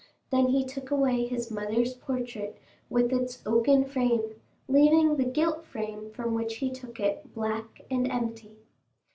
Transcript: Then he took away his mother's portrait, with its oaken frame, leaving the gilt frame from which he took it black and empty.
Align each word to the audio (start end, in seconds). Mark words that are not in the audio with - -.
Then 0.31 0.47
he 0.47 0.65
took 0.65 0.89
away 0.89 1.27
his 1.27 1.51
mother's 1.51 1.93
portrait, 1.93 2.57
with 2.89 3.13
its 3.13 3.37
oaken 3.45 3.85
frame, 3.85 4.33
leaving 4.67 5.15
the 5.15 5.25
gilt 5.25 5.63
frame 5.63 6.09
from 6.09 6.33
which 6.33 6.55
he 6.55 6.71
took 6.71 6.99
it 6.99 7.35
black 7.35 7.81
and 7.91 8.11
empty. 8.11 8.57